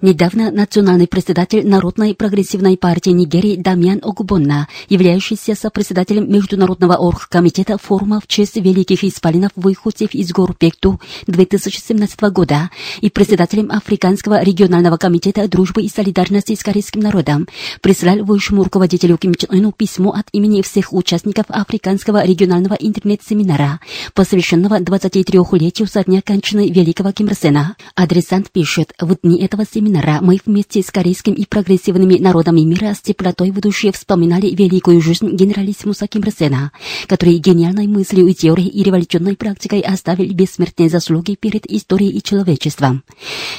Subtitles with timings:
[0.00, 8.26] Недавно национальный председатель Народной прогрессивной партии Нигерии Дамьян Огубонна, являющийся сопредседателем Международного оргкомитета форума в
[8.26, 15.82] честь великих исполинов выходцев из гор Пекту 2017 года и председателем Африканского регионального комитета дружбы
[15.82, 17.46] и солидарности с корейским народом,
[17.82, 23.80] прислал высшему руководителю Ким Чен Ыну письмо от имени всех участников Африканского регионального интернет-семинара,
[24.14, 27.76] посвященного 23-летию со дня кончины великого Ким Ир.
[27.94, 32.94] Адресант пишет, в дни этого семинара семинара мы вместе с корейским и прогрессивными народами мира
[32.94, 36.70] с теплотой в душе вспоминали великую жизнь генералиссимуса Ким Ир Сена,
[37.08, 43.02] который гениальной мыслью и теорией и революционной практикой оставили бессмертные заслуги перед историей и человечеством.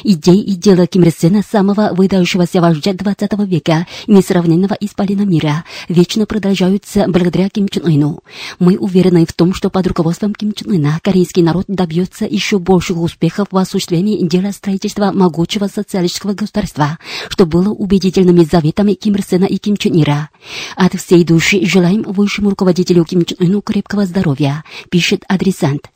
[0.04, 6.26] Идеи и дела Ким Ир Сена, самого выдающегося вождя 20 века несравненного исполина мира, вечно
[6.26, 8.24] продолжаются благодаря Ким Чен Ыну.
[8.60, 12.96] Мы уверены в том, что под руководством Ким Чен Ына корейский народ добьется еще больших
[12.96, 16.98] успехов в осуществлении дела строительства могучего социалистического социалистического государства,
[17.30, 20.30] что было убедительными заветами Ким Ир Сена и Ким Чен Ира.
[20.76, 25.90] От всей души желаем высшему руководителю Ким Чен Ыну крепкого здоровья, пишет адресант.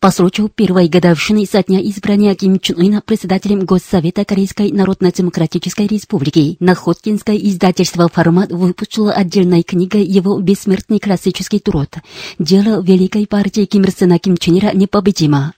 [0.00, 6.56] По случаю первой годовщины со дня избрания Ким Чен Ына председателем Госсовета Корейской Народно-Демократической Республики,
[6.60, 11.88] Находкинское издательство «Формат» выпустило отдельной книгой его бессмертный классический труд
[12.38, 15.54] «Дело великой партии Ким Ир Сена Ким Чен Ира непобедимо».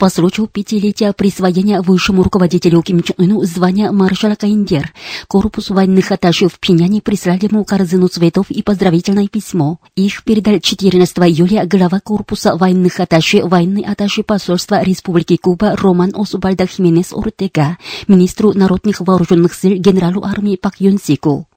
[0.00, 4.94] По случаю пятилетия присвоения высшему руководителю Ким Чен Ыну звания маршала Каиндер,
[5.28, 9.78] корпус военных атташе в Пиняне прислали ему корзину цветов и поздравительное письмо.
[9.96, 16.66] Их передал 14 июля глава корпуса военных атташе, военный атташе посольства Республики Куба Роман Осубальда
[16.66, 17.76] Хименес Ортега,
[18.08, 21.49] министру народных вооруженных сил генералу армии Пак Юн Сику.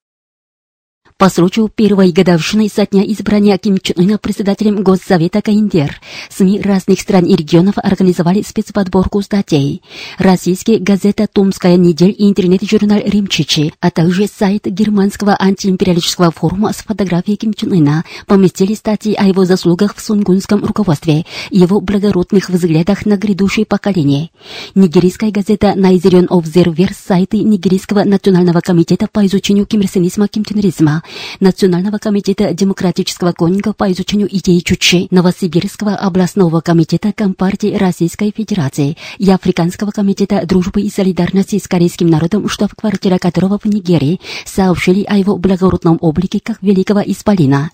[1.24, 7.00] По случаю первой годовщины со дня избрания Ким Чен Ына председателем Госсовета КНДР, СМИ разных
[7.00, 9.82] стран и регионов организовали спецподборку статей.
[10.18, 17.38] Российские газета «Томская неделя» и интернет-журнал «Римчичи», а также сайт германского антиимпериалистического форума с фотографией
[17.38, 23.06] Ким Чен Ына поместили статьи о его заслугах в сунгунском руководстве и его благородных взглядах
[23.06, 24.30] на грядущее поколение.
[24.76, 31.02] Нигерийская газета «Найзерен Обзервер» сайты Нигерийского национального комитета по изучению кимрсенизма кимченризма
[31.40, 39.30] Национального комитета демократического конника по изучению идей Чучи, Новосибирского областного комитета Компартии Российской Федерации и
[39.30, 45.38] Африканского комитета дружбы и солидарности с корейским народом, штаб-квартира которого в Нигерии, сообщили о его
[45.38, 47.70] благородном облике как великого исполина.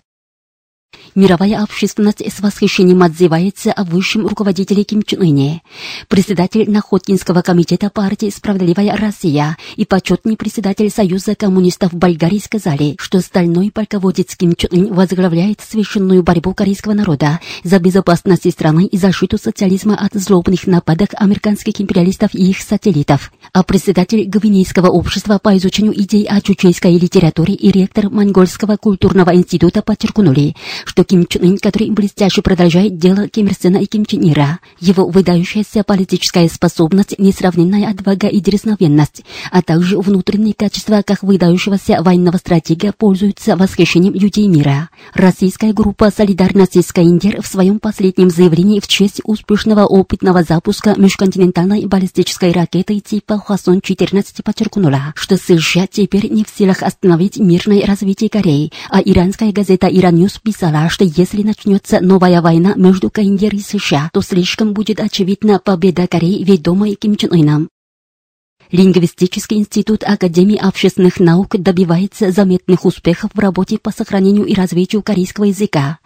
[1.15, 5.61] Мировая общественность с восхищением отзывается о высшем руководителе Ким Чен Ыне.
[6.07, 13.71] Председатель Находкинского комитета партии «Справедливая Россия» и почетный председатель Союза коммунистов Болгарии сказали, что стальной
[13.71, 19.95] полководец Ким Чен Ын возглавляет священную борьбу корейского народа за безопасность страны и защиту социализма
[19.95, 23.31] от злобных нападок американских империалистов и их сателлитов.
[23.51, 29.81] А председатель Гвинейского общества по изучению идей о чучейской литературе и ректор Монгольского культурного института
[29.81, 34.21] подчеркнули, что Ким Чен Ын, который блестяще продолжает дело Ким Ир Сена и Ким Чен
[34.31, 42.01] Ира, его выдающаяся политическая способность, несравненная отвага и дерзновенность, а также внутренние качества как выдающегося
[42.01, 44.89] военного стратега пользуются восхищением людей мира.
[45.13, 51.85] Российская группа солидарности с КНДР в своем последнем заявлении в честь успешного опытного запуска межконтинентальной
[51.85, 58.71] баллистической ракеты типа Хвасон-14 подчеркнула, что США теперь не в силах остановить мирное развитие Кореи,
[58.89, 60.39] а иранская газета «Иран Ньюс»
[60.69, 66.07] писала, что если начнется новая война между КНДР и США, то слишком будет очевидна победа
[66.07, 67.69] Кореи, ведомой Ким Чен Ыном.
[68.71, 75.45] Лингвистический институт Академии общественных наук добивается заметных успехов в работе по сохранению и развитию корейского
[75.45, 75.97] языка.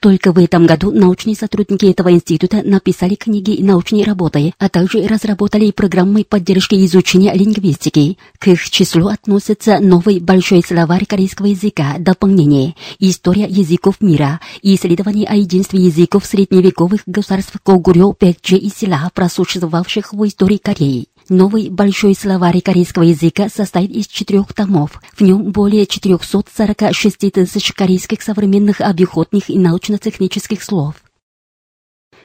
[0.00, 5.06] Только в этом году научные сотрудники этого института написали книги и научные работы, а также
[5.06, 8.18] разработали программы поддержки изучения лингвистики.
[8.38, 15.36] К их числу относятся новый большой словарь корейского языка, дополнение, история языков мира исследование о
[15.36, 21.06] единстве языков средневековых государств Когурё, Пекче и села, просуществовавших в истории Кореи.
[21.30, 25.00] Новый большой словарь корейского языка состоит из четырех томов.
[25.14, 30.96] В нем более 446 тысяч корейских современных обиходных и научно-технических слов.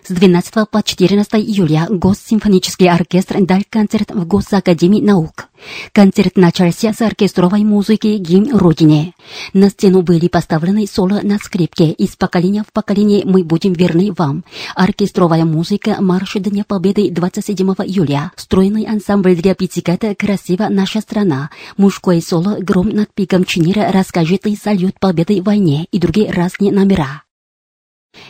[0.08, 5.48] С 12 по 14 июля Госсимфонический оркестр дал концерт в Госакадемии наук.
[5.94, 9.16] Концерт начался с оркестровой музыки «Гимн Родине».
[9.54, 14.44] На сцену были поставлены соло на скрипке «Из поколения в поколение мы будем верны вам»,
[14.76, 22.22] оркестровая музыка «Марш Дня Победы» 27 июля, стройный ансамбль для пятиката «Красиво наша страна», мужское
[22.22, 27.25] соло «Гром над пиком Чинира» расскажет и салют победы в войне и другие разные номера.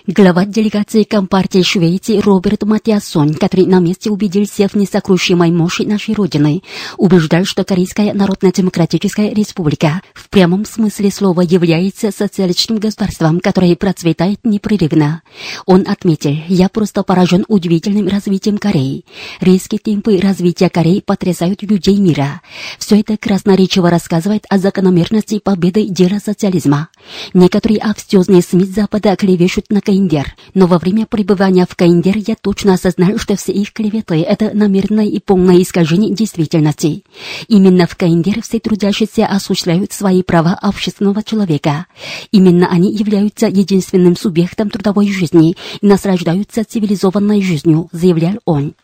[0.07, 6.61] Глава делегации Компартии Швейцарии Роберт Матиасон, который на месте убедился в несокрушимой мощи нашей Родины,
[6.97, 15.23] убеждал, что Корейская Народно-Демократическая Республика в прямом смысле слова является социалистическим государством, которое процветает непрерывно.
[15.65, 19.05] Он отметил, я просто поражен удивительным развитием Кореи.
[19.41, 22.41] Резкие темпы развития Кореи потрясают людей мира.
[22.77, 26.89] Все это красноречиво рассказывает о закономерности победы дела социализма.
[27.33, 32.75] Некоторые овстезные СМИ Запада клевещут на Каиндер, но во время пребывания в Каиндер я точно
[32.75, 37.03] осознал, что все их клеветы— это намеренное и полное искажение действительности.
[37.49, 41.87] Именно в Каиндер все трудящиеся осуществляют свои права общественного человека.
[42.31, 48.75] Именно они являются единственным субъектом трудовой жизни и наслаждаются цивилизованной жизнью, заявлял он.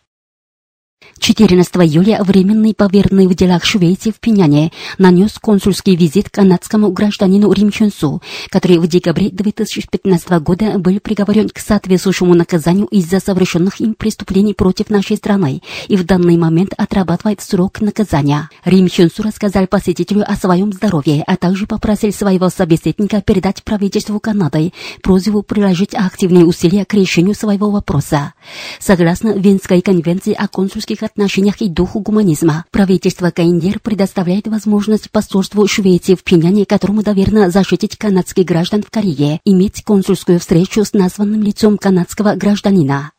[1.18, 7.70] 14 июля временный поверенный в делах Швейцарии в Пиняне нанес консульский визит канадскому гражданину Рим
[7.70, 8.20] Чунсу,
[8.50, 14.90] который в декабре 2015 года был приговорен к соответствующему наказанию из-за совершенных им преступлений против
[14.90, 18.50] нашей страны и в данный момент отрабатывает срок наказания.
[18.64, 24.72] Рим Чунсу рассказал посетителю о своем здоровье, а также попросил своего собеседника передать правительству Канады
[25.02, 28.34] просьбу приложить активные усилия к решению своего вопроса.
[28.80, 32.64] Согласно Венской конвенции о консульских отношениях и духу гуманизма.
[32.70, 39.40] Правительство Каиндер предоставляет возможность посольству Швеции в Пиняне, которому доверено защитить канадских граждан в Корее,
[39.44, 43.12] иметь консульскую встречу с названным лицом канадского гражданина.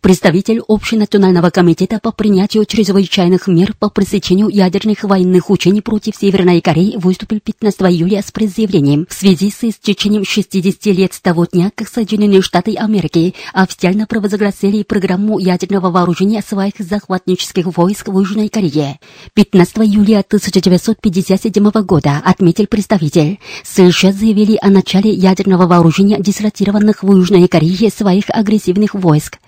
[0.00, 6.96] Представитель Общенационального комитета по принятию чрезвычайных мер по пресечению ядерных военных учений против Северной Кореи
[6.96, 11.88] выступил 15 июля с предъявлением в связи с истечением 60 лет с того дня, как
[11.88, 19.00] Соединенные Штаты Америки официально провозгласили программу ядерного вооружения своих захватнических войск в Южной Корее.
[19.34, 27.48] 15 июля 1957 года, отметил представитель, США заявили о начале ядерного вооружения дислотированных в Южной
[27.48, 29.38] Корее своих агрессивных войск.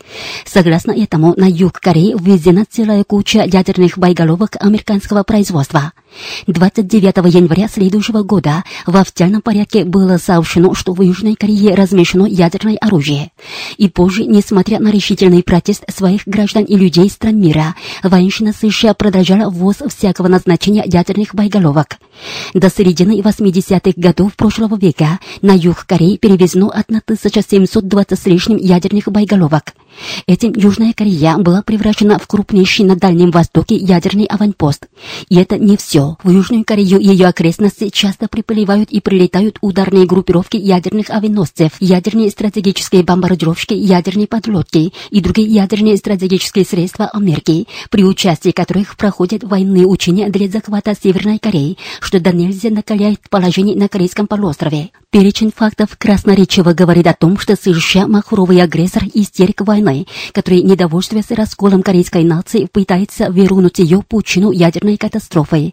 [0.45, 5.93] Согласно этому, на юг Кореи ввезена целая куча ядерных боеголовок американского производства.
[6.47, 12.77] 29 января следующего года в официальном порядке было сообщено, что в Южной Корее размещено ядерное
[12.79, 13.31] оружие.
[13.77, 19.51] И позже, несмотря на решительный протест своих граждан и людей стран мира, военщина США продолжала
[19.51, 21.99] ввоз всякого назначения ядерных боеголовок.
[22.55, 29.75] До середины 80-х годов прошлого века на юг Кореи перевезено 1720 с лишним ядерных боеголовок.
[30.27, 34.87] Этим Южная Корея была превращена в крупнейший на Дальнем Востоке ядерный аванпост.
[35.29, 36.08] И это не все.
[36.23, 42.31] В Южную Корею и ее окрестности часто приплывают и прилетают ударные группировки ядерных авианосцев, ядерные
[42.31, 49.87] стратегические бомбардировщики, ядерные подлодки и другие ядерные стратегические средства Америки, при участии которых проходят военные
[49.87, 54.91] учения для захвата Северной Кореи, что до нельзя накаляет положение на Корейском полуострове.
[55.11, 61.31] Перечень фактов красноречиво говорит о том, что США– махровый агрессор и истерик войны, который, недовольствуясь
[61.31, 65.73] расколом корейской нации, пытается вернуть ее пучину ядерной катастрофы.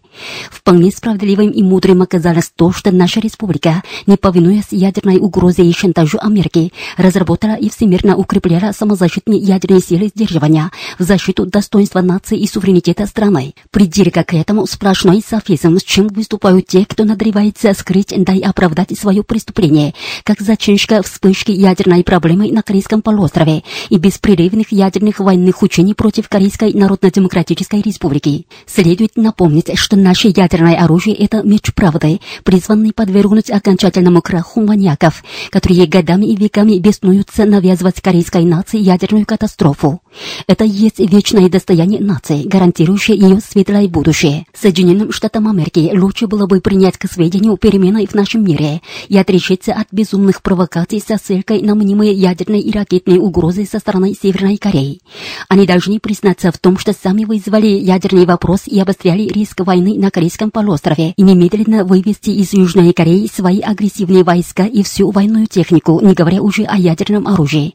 [0.50, 6.16] Вполне справедливым и мудрым оказалось то, что наша республика, не повинуясь ядерной угрозе и шантажу
[6.18, 13.06] Америки, разработала и всемирно укрепляла самозащитные ядерные силы сдерживания в защиту достоинства нации и суверенитета
[13.06, 13.52] страны.
[13.70, 18.98] Придирка к этому сплошной софизм, с чем выступают те, кто надревается скрыть да и оправдать
[18.98, 25.94] свое преступление, как зачинщика вспышки ядерной проблемы на Корейском полуострове и беспрерывных ядерных военных учений
[25.94, 28.46] против Корейской Народно-Демократической Республики.
[28.66, 35.86] Следует напомнить, что наше ядерное оружие– это меч правды, призванный подвергнуть окончательному краху маньяков, которые
[35.86, 40.00] годами и веками беснуются навязывать корейской нации ядерную катастрофу.
[40.46, 44.46] Это есть вечное достояние нации, гарантирующее ее светлое будущее.
[44.54, 48.80] Соединенным Штатам Америки лучше было бы принять к сведению перемены в нашем мире
[49.16, 54.14] и отрешиться от безумных провокаций со ссылкой на мнимые ядерные и ракетные угрозы со стороны
[54.14, 55.00] Северной Кореи.
[55.48, 60.10] Они должны признаться в том, что сами вызвали ядерный вопрос и обостряли риск войны на
[60.10, 65.98] Корейском полуострове и немедленно вывести из Южной Кореи свои агрессивные войска и всю военную технику,
[66.02, 67.74] не говоря уже о ядерном оружии.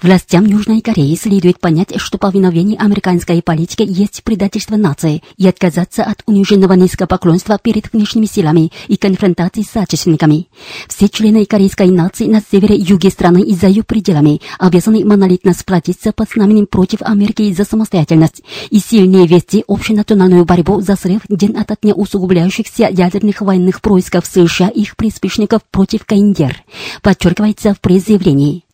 [0.00, 6.22] Властям Южной Кореи следует понять, что повиновение американской политики есть предательство нации и отказаться от
[6.24, 10.46] униженного низкопоклонства перед внешними силами и конфронтации с отечественниками.
[10.88, 16.30] Все члены корейской нации на севере-юге страны и за ее пределами обязаны монолитно сплотиться под
[16.30, 21.94] знаменем против Америки за самостоятельность и сильнее вести общенациональную борьбу за срыв день ото дня
[21.94, 26.62] усугубляющихся ядерных военных происков США и их приспешников против КНДР,
[27.02, 28.67] подчеркивается в пресс-заявлении.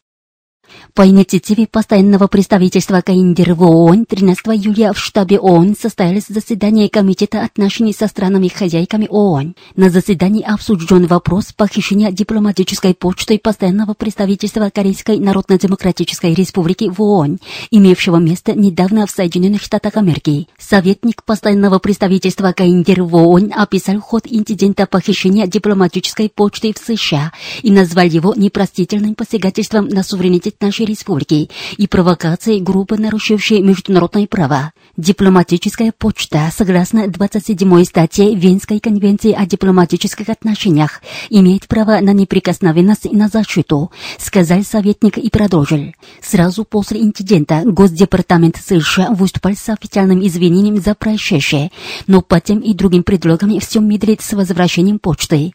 [0.95, 7.43] По инициативе постоянного представительства КНДР в ООН 13 июля в штабе ООН состоялось заседание Комитета
[7.43, 9.57] отношений со странами-хозяйками ООН.
[9.75, 17.38] На заседании обсужден вопрос похищения дипломатической почты постоянного представительства Корейской Народно-Демократической Республики в ООН,
[17.73, 20.47] имевшего место недавно в Соединенных Штатах Америки.
[20.59, 27.71] Советник постоянного представительства КНДР в ООН описал ход инцидента похищения дипломатической почты в США и
[27.71, 34.73] назвал его непростительным посягательством на суверенитет нашей республики и провокацией группы, нарушившей международное право.
[34.97, 43.16] Дипломатическая почта, согласно 27 статье Венской конвенции о дипломатических отношениях, имеет право на неприкосновенность и
[43.16, 45.92] на защиту, сказал советник и продолжил.
[46.23, 51.71] Сразу после инцидента Госдепартамент США выступал с официальным извинением за происшедшее,
[52.06, 55.52] но по тем и другим предлогам все медлит с возвращением почты.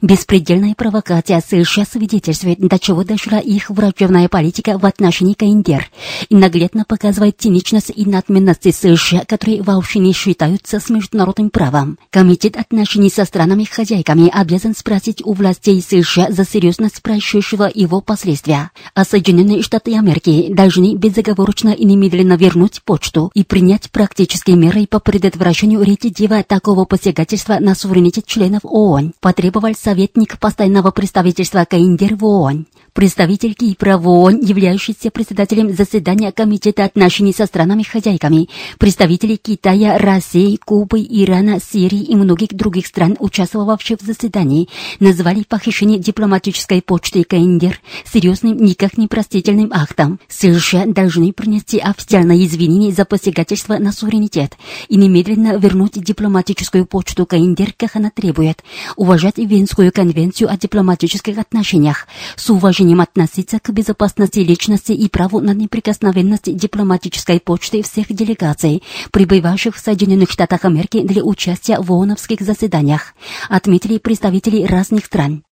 [0.00, 5.88] Беспредельная провокация США свидетельствует, до чего дошла их врачебная политика в отношении КНДР
[6.28, 11.98] и наглядно показывает циничность и надменность США, которые вообще не считаются с международным правом.
[12.10, 18.70] Комитет отношений со странами-хозяйками обязан спросить у властей США за серьезность происшедшего его последствия.
[18.94, 24.98] А Соединенные Штаты Америки должны безоговорочно и немедленно вернуть почту и принять практические меры по
[25.00, 29.12] предотвращению рецидива такого посягательства на суверенитет членов ООН,
[29.52, 32.66] потребовал советник постоянного представительства КНДР в ООН.
[32.92, 41.00] Представитель Кипра в ООН, являющийся председателем заседания Комитета отношений со странами-хозяйками, представители Китая, России, Кубы,
[41.00, 44.68] Ирана, Сирии и многих других стран, участвовавших в заседании,
[45.00, 50.20] назвали похищение дипломатической почты КНДР серьезным, никак не простительным актом.
[50.28, 54.58] США должны принести официальное извинение за посягательство на суверенитет
[54.90, 58.62] и немедленно вернуть дипломатическую почту КНДР, как она требует,
[58.96, 62.06] уважать Венскую конвенцию о дипломатических отношениях,
[62.36, 68.82] с уважением уважением относиться к безопасности личности и праву на неприкосновенность дипломатической почты всех делегаций,
[69.12, 73.14] прибывавших в Соединенных Штатах Америки для участия в ООНовских заседаниях,
[73.48, 75.44] отметили представители разных стран.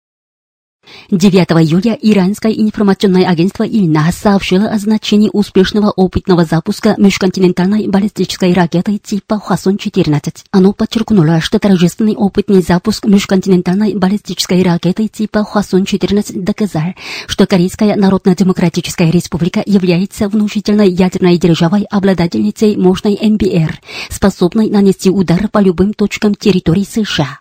[1.11, 8.99] 9 июля иранское информационное агентство ИЛНА сообщило о значении успешного опытного запуска межконтинентальной баллистической ракеты
[8.99, 10.45] типа Хвасон-14.
[10.51, 16.93] Оно подчеркнуло, что торжественный опытный запуск межконтинентальной баллистической ракеты типа Хвасон-14 доказал,
[17.25, 23.79] что Корейская Народно-Демократическая Республика является внушительной ядерной державой, обладательницей мощной МБР,
[24.11, 27.39] способной нанести удар по любым точкам территории США.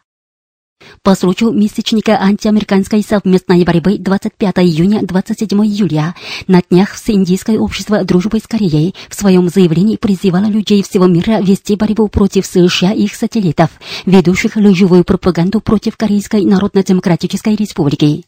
[1.03, 6.15] По случаю месячника антиамериканской совместной борьбы 25 июня 27 июля
[6.47, 11.77] на днях Всеиндийское общество дружбы с Кореей в своем заявлении призывало людей всего мира вести
[11.77, 13.71] борьбу против США и их сателлитов,
[14.07, 18.25] ведущих лживую пропаганду против Корейской Народно-Демократической Республики.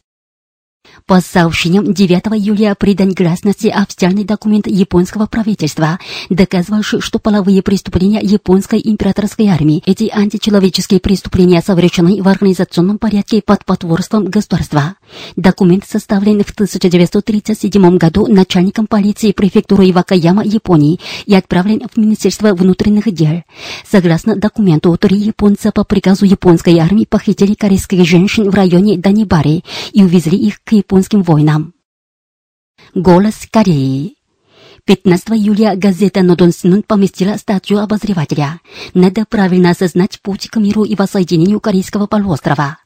[1.05, 8.81] По сообщениям 9 июля придан гласности официальный документ японского правительства, доказывающий, что половые преступления японской
[8.83, 14.95] императорской армии, эти античеловеческие преступления совершены в организационном порядке под потворством государства.
[15.35, 23.11] Документ составлен в 1937 году начальником полиции префектуры Ивакаяма, Японии и отправлен в Министерство внутренних
[23.13, 23.43] дел.
[23.89, 30.03] Согласно документу, три японца по приказу японской армии похитили корейских женщин в районе Данибари и
[30.03, 31.73] увезли их к японским войнам.
[32.95, 34.15] Голос Кореи
[34.85, 38.59] 15 июля газета «Нодон Синун» поместила статью обозревателя.
[38.93, 42.77] Надо правильно осознать путь к миру и воссоединению Корейского полуострова.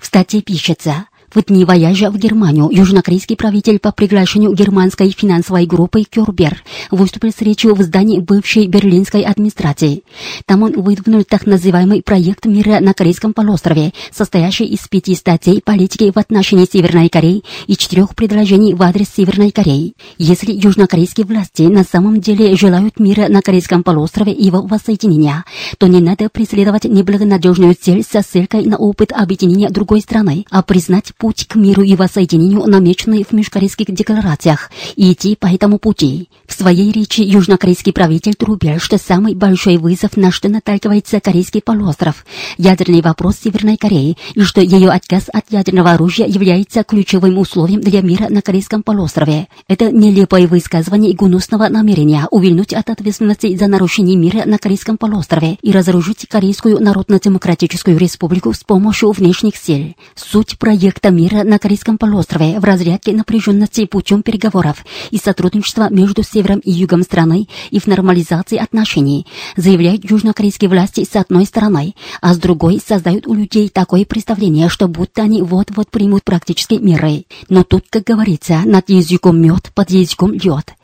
[0.00, 6.04] В статье пишется, в дни вояжа в Германию южнокорейский правитель по приглашению германской финансовой группы
[6.04, 10.02] Кюрбер выступил с речью в здании бывшей берлинской администрации.
[10.46, 16.12] Там он выдвинул так называемый проект мира на Корейском полуострове, состоящий из пяти статей политики
[16.14, 19.94] в отношении Северной Кореи и четырех предложений в адрес Северной Кореи.
[20.18, 25.44] Если южнокорейские власти на самом деле желают мира на Корейском полуострове и его воссоединения,
[25.78, 31.12] то не надо преследовать неблагонадежную цель со ссылкой на опыт объединения другой страны, а признать
[31.18, 36.28] путь к миру и воссоединению, намеченный в межкорейских декларациях, и идти по этому пути.
[36.46, 42.24] В своей речи южнокорейский правитель трубил, что самый большой вызов, на что наталкивается корейский полуостров,
[42.58, 48.02] ядерный вопрос Северной Кореи, и что ее отказ от ядерного оружия является ключевым условием для
[48.02, 49.48] мира на Корейском полуострове.
[49.68, 55.72] Это нелепое высказывание гнусного намерения увильнуть от ответственности за нарушение мира на Корейском полуострове и
[55.72, 59.94] разоружить Корейскую Народно-Демократическую Республику с помощью внешних сил.
[60.14, 66.24] Суть проекта карта мира на Корейском полуострове в разрядке напряженности путем переговоров и сотрудничества между
[66.24, 69.24] севером и югом страны и в нормализации отношений,
[69.56, 74.88] заявляют южнокорейские власти с одной стороны, а с другой создают у людей такое представление, что
[74.88, 77.24] будто они вот-вот примут практические меры.
[77.48, 80.74] Но тут, как говорится, над языком мед, под языком лед.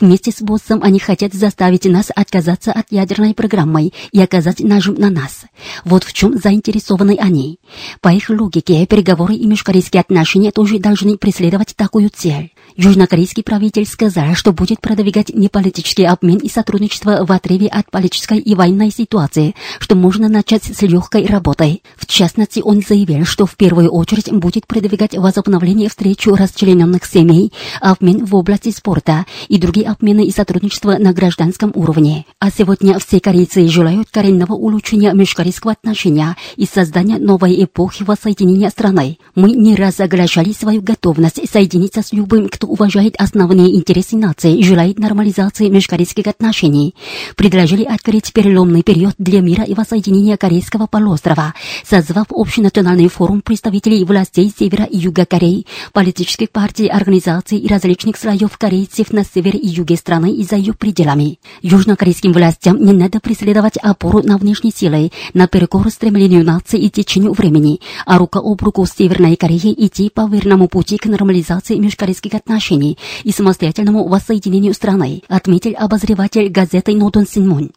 [0.00, 5.10] Вместе с боссом они хотят заставить нас отказаться от ядерной программы и оказать нажим на
[5.10, 5.42] нас.
[5.84, 7.58] Вот в чем заинтересованы они.
[8.00, 12.52] По их логике, переговоры и межкорейские отношения тоже должны преследовать такую цель.
[12.76, 18.38] Южнокорейский правитель сказал, что будет продвигать не политический обмен и сотрудничество в отрыве от политической
[18.38, 21.82] и военной ситуации, что можно начать с легкой работы.
[21.96, 28.24] В частности, он заявил, что в первую очередь будет продвигать возобновление встречи расчлененных семей, обмен
[28.24, 32.24] в области спорта и другие обмены и сотрудничество на гражданском уровне.
[32.38, 39.18] А сегодня все корейцы желают коренного улучшения межкорейского отношения и создания новой эпохи воссоединения страны.
[39.34, 44.64] Мы не раз оглашали свою готовность соединиться с любым, кто уважает основные интересы нации и
[44.64, 46.94] желает нормализации межкорейских отношений.
[47.36, 51.52] Предложили открыть переломный период для мира и воссоединения Корейского полуострова,
[51.84, 58.56] созвав общенациональный форум представителей властей Севера и Юга Кореи, политических партий, организаций и различных слоев
[58.56, 61.38] корейцев на севере и юге страны и за ее пределами.
[61.62, 67.32] Южнокорейским властям не надо преследовать опору на внешние силы, на перекор стремлению нации и течению
[67.32, 72.34] времени, а рука об руку с Северной Кореей идти по верному пути к нормализации межкорейских
[72.34, 77.72] отношений и самостоятельному воссоединению страны, отметил обозреватель газеты Нодон Синмун.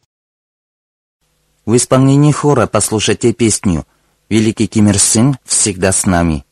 [1.66, 3.86] В исполнении хора послушайте песню
[4.30, 6.46] «Великий Ким Ир Син всегда с нами».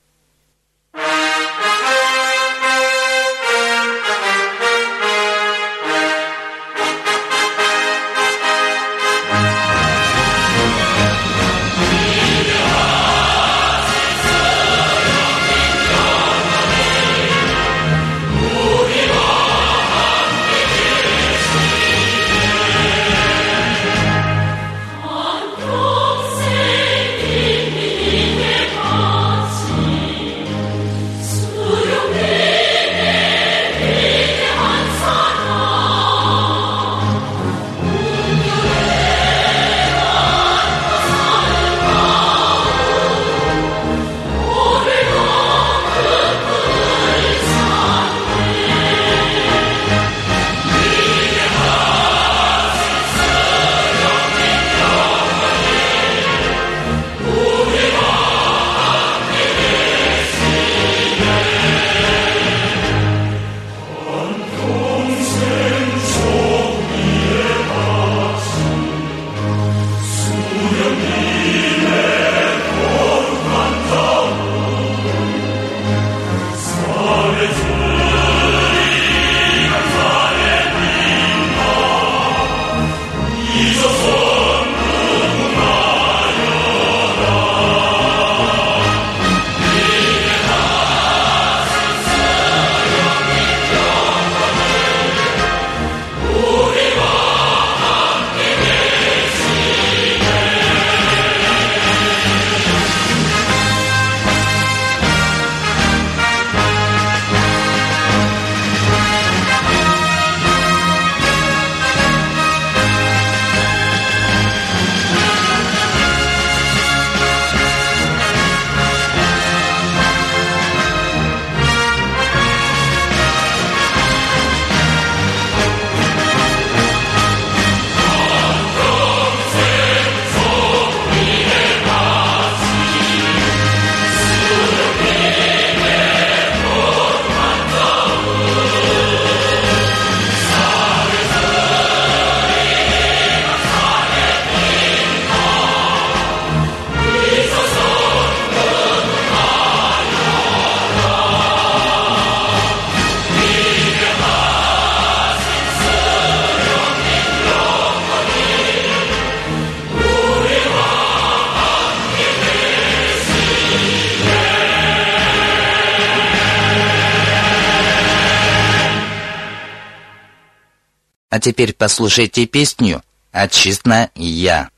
[171.33, 174.69] А теперь послушайте песню «Отчизна я».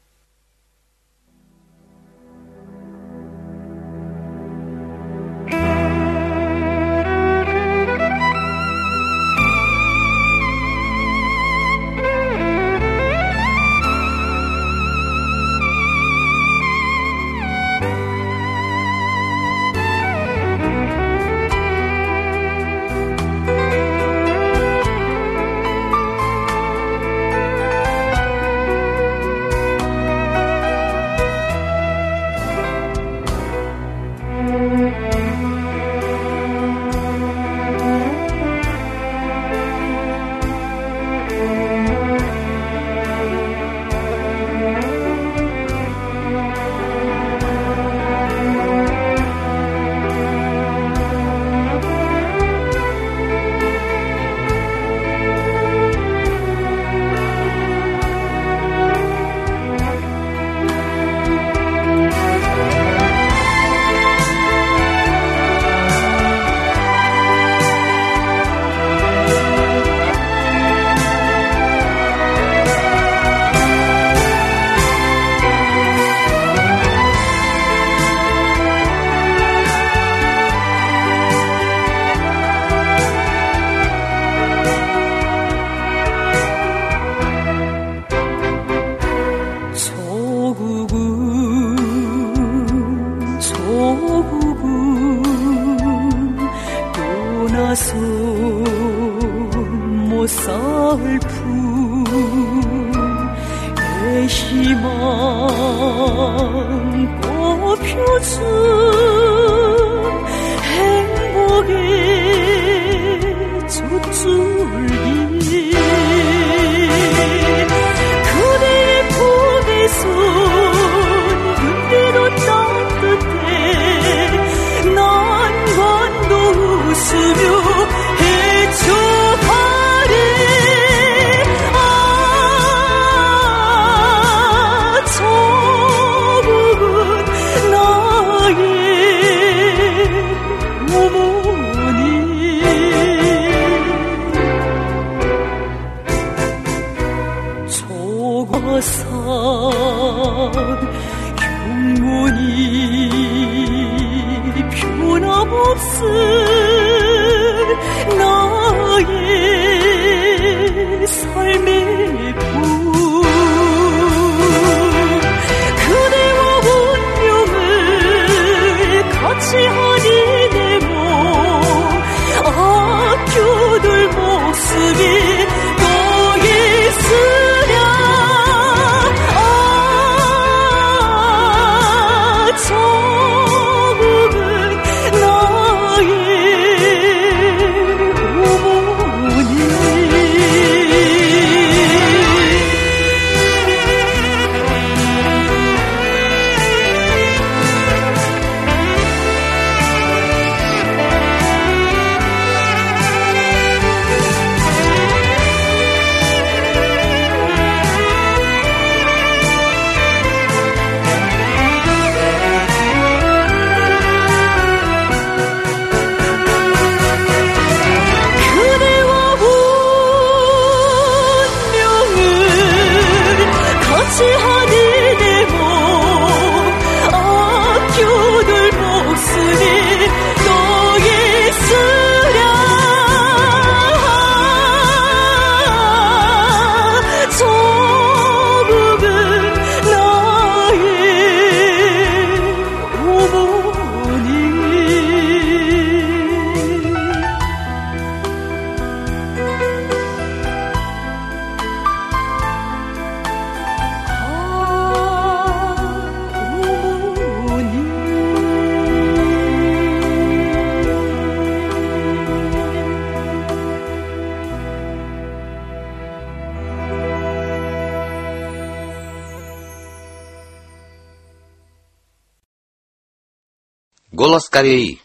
[274.36, 275.00] Голос Кореи.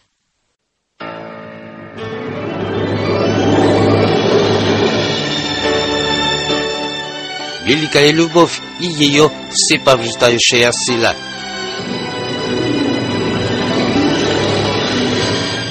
[7.63, 11.15] Великая любовь и ее всепобеждающая сила.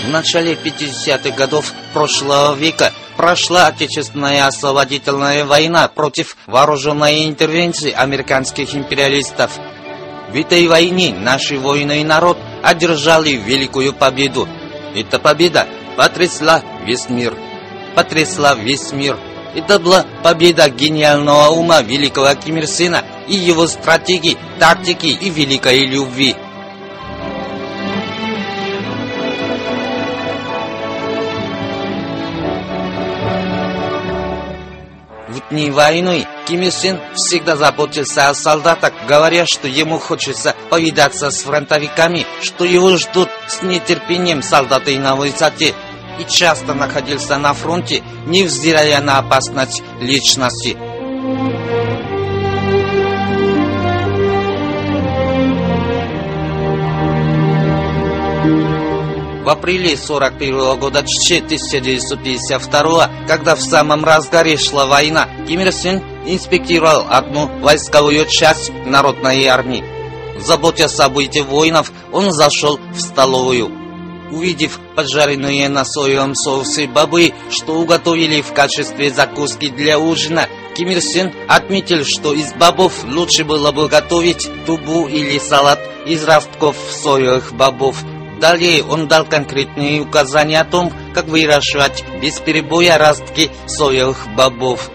[0.07, 9.51] В начале 50-х годов прошлого века прошла Отечественная освободительная война против вооруженной интервенции американских империалистов.
[10.31, 14.49] В этой войне наши воины и народ одержали великую победу.
[14.95, 17.35] Эта победа потрясла весь мир.
[17.95, 19.19] Потрясла весь мир.
[19.55, 25.87] Это была победа гениального ума великого Ким Ир Сена и его стратегии, тактики и великой
[25.87, 26.37] любви.
[35.51, 41.43] Дни войны Ким Ир Сен всегда заботился о солдатах, говоря, что ему хочется повидаться с
[41.43, 45.75] фронтовиками, что его ждут с нетерпением солдаты на высоте,
[46.21, 50.77] и часто находился на фронте, невзирая на опасность личности.
[59.51, 67.05] В апреле 41 года 1952 когда в самом разгаре шла война, Ким Ир Сен инспектировал
[67.11, 69.83] одну войсковую часть народной армии.
[70.39, 73.73] Заботясь об этих воинов, он зашел в столовую.
[74.31, 81.01] Увидев поджаренные на соевом соусе бобы, что уготовили в качестве закуски для ужина, Ким Ир
[81.01, 87.53] Сен отметил, что из бобов лучше было бы готовить тубу или салат из ростков соевых
[87.53, 87.97] бобов.
[88.41, 94.91] Далее он дал конкретные указания о том, как выращивать без перебоя ростки соевых бобов.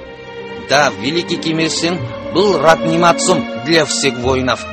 [0.67, 1.99] Да, великий Ким Ир Сен
[2.33, 4.65] был родным отцом для всех воинов.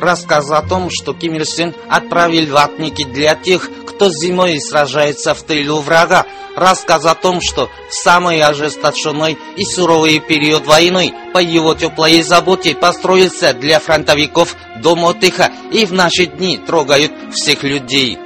[0.00, 5.42] рассказ о том, что Ким Ир Сен отправил ватники для тех, кто зимой сражается в
[5.42, 6.26] тылу врага,
[6.60, 12.74] рассказ о том, что в самый ожесточенный и суровый период войны по его теплой заботе
[12.74, 18.18] построился для фронтовиков дом отдыха и в наши дни трогают всех людей.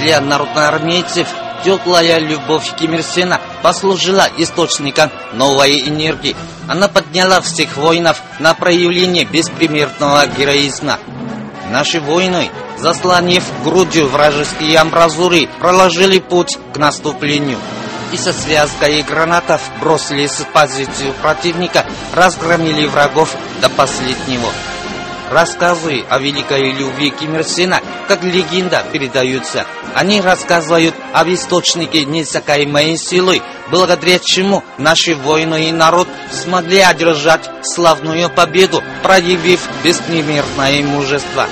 [0.00, 1.28] Для народноармейцев
[1.64, 6.34] теплая любовь Ким Ир Сена послужила источником новой энергии.
[6.68, 10.98] Она подняла всех воинов на проявление беспримерного героизма.
[11.70, 17.58] Наши воины, заслонив грудью вражеские амбразуры, проложили путь к наступлению.
[18.12, 24.48] И со связкой гранатов бросились в позицию противника, разгромили врагов до последнего.
[25.30, 29.64] Рассказы о великой любви Ким Ир Сена, как легенда, передаются.
[29.94, 33.40] Они рассказывают об источнике несокаемой силы,
[33.70, 41.46] благодаря чему наши воины и народ смогли одержать славную победу, проявив беспримерное мужество.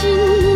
[0.00, 0.51] 今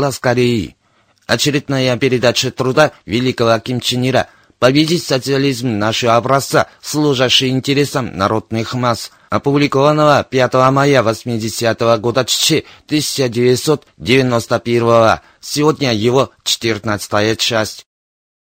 [0.00, 0.76] Голос Кореи.
[1.26, 4.28] Очередная передача труда великого Ким Чен Ира
[4.58, 15.20] «Победить социализм нашего образца, служащий интересам народных масс», опубликованного 5 мая 80 года ЧЧ 1991
[15.38, 17.84] Сегодня его 14 часть.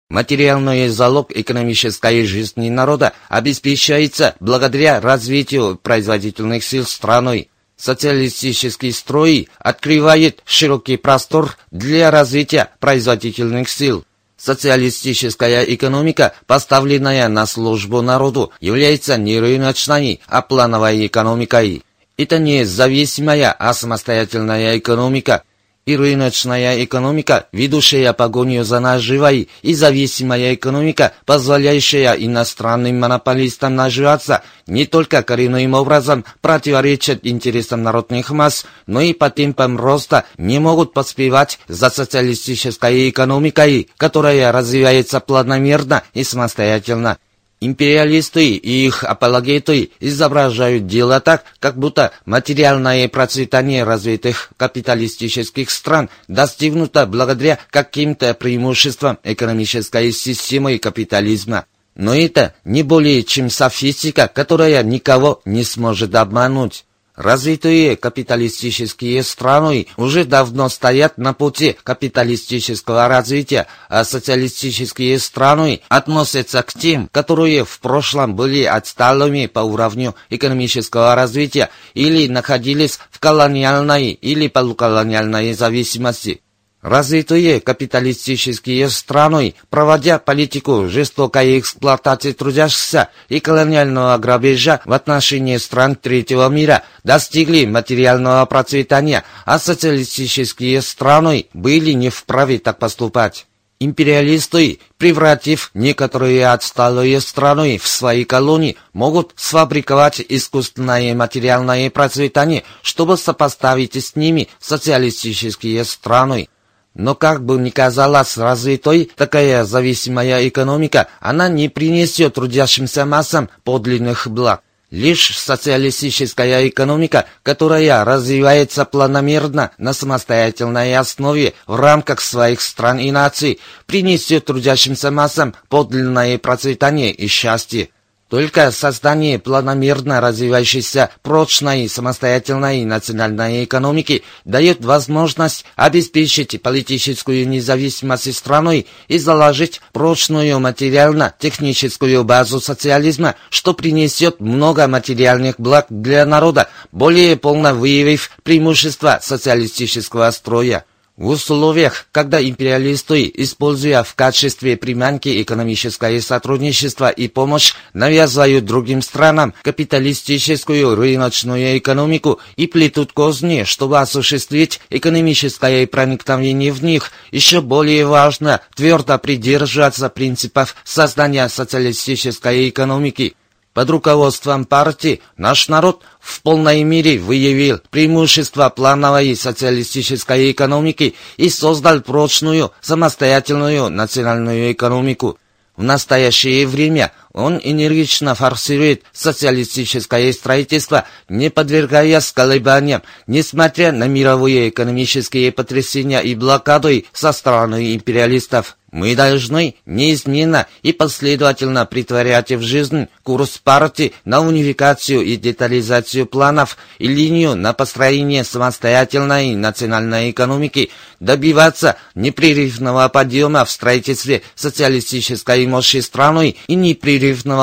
[0.08, 7.50] Материальный залог экономической жизни народа обеспечивается благодаря развитию производительных сил страной.
[7.80, 14.04] Социалистический строй открывает широкий простор для развития производительных сил.
[14.36, 21.82] Социалистическая экономика, поставленная на службу народу, является не рыночной, а плановой экономикой.
[22.18, 25.42] Это не зависимая, а самостоятельная экономика.
[25.86, 34.86] И рыночная экономика, ведущая погоню за наживой, и зависимая экономика, позволяющая иностранным монополистам наживаться, не
[34.86, 41.58] только коренным образом противоречат интересам народных масс, но и по темпам роста не могут поспевать
[41.66, 47.18] за социалистической экономикой, которая развивается планомерно и самостоятельно.
[47.62, 57.06] Империалисты и их апологеты изображают дело так, как будто материальное процветание развитых капиталистических стран достигнуто
[57.06, 61.66] благодаря каким-то преимуществам экономической системы капитализма.
[61.94, 66.86] Но это не более чем софистика, которая никого не сможет обмануть.
[67.20, 76.72] Развитые капиталистические страны уже давно стоят на пути капиталистического развития, а социалистические страны относятся к
[76.72, 84.48] тем, которые в прошлом были отсталыми по уровню экономического развития или находились в колониальной или
[84.48, 86.40] полуколониальной зависимости.
[86.82, 96.48] Развитые капиталистические страны, проводя политику жестокой эксплуатации трудящихся и колониального грабежа в отношении стран третьего
[96.48, 103.46] мира, достигли материального процветания, а социалистические страны были не вправе так поступать.
[103.78, 113.96] Империалисты, превратив некоторые отсталые страны в свои колонии, могут сфабриковать искусственное материальное процветание, чтобы сопоставить
[113.96, 116.48] с ними социалистические страны.
[116.94, 124.26] Но как бы ни казалась развитой такая зависимая экономика, она не принесет трудящимся массам подлинных
[124.26, 124.62] благ.
[124.90, 133.60] Лишь социалистическая экономика, которая развивается планомерно на самостоятельной основе в рамках своих стран и наций,
[133.86, 137.90] принесет трудящимся массам подлинное процветание и счастье.
[138.30, 149.18] Только создание планомерно развивающейся прочной самостоятельной национальной экономики дает возможность обеспечить политическую независимость страной и
[149.18, 158.30] заложить прочную материально-техническую базу социализма, что принесет много материальных благ для народа, более полно выявив
[158.44, 160.84] преимущества социалистического строя.
[161.20, 169.52] В условиях, когда империалисты, используя в качестве приманки экономическое сотрудничество и помощь, навязывают другим странам
[169.62, 178.62] капиталистическую рыночную экономику и плетут козни, чтобы осуществить экономическое проникновение в них, еще более важно
[178.74, 183.34] твердо придерживаться принципов создания социалистической экономики.
[183.80, 192.02] Под руководством партии наш народ в полной мере выявил преимущества плановой социалистической экономики и создал
[192.02, 195.38] прочную, самостоятельную национальную экономику.
[195.78, 205.52] В настоящее время он энергично форсирует социалистическое строительство, не подвергаясь колебаниям, несмотря на мировые экономические
[205.52, 208.76] потрясения и блокады со стороны империалистов.
[208.90, 216.76] Мы должны неизменно и последовательно притворять в жизнь курс партии на унификацию и детализацию планов
[216.98, 226.56] и линию на построение самостоятельной национальной экономики, добиваться непрерывного подъема в строительстве социалистической мощи страны
[226.66, 227.19] и непрерывного